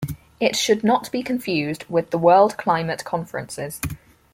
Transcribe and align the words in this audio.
It 0.39 0.55
should 0.55 0.83
not 0.83 1.11
be 1.11 1.21
confused 1.21 1.85
with 1.87 2.09
the 2.09 2.17
World 2.17 2.57
Climate 2.57 3.05
Conferences. 3.05 3.79